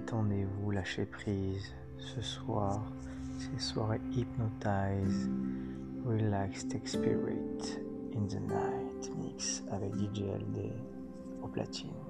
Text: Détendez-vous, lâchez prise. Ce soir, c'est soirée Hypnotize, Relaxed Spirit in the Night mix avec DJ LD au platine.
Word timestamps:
Détendez-vous, 0.00 0.70
lâchez 0.70 1.04
prise. 1.04 1.74
Ce 1.98 2.22
soir, 2.22 2.90
c'est 3.36 3.60
soirée 3.60 4.00
Hypnotize, 4.12 5.28
Relaxed 6.06 6.80
Spirit 6.86 7.78
in 8.16 8.26
the 8.26 8.40
Night 8.40 9.14
mix 9.18 9.62
avec 9.70 9.94
DJ 9.94 10.22
LD 10.22 10.72
au 11.42 11.48
platine. 11.48 12.09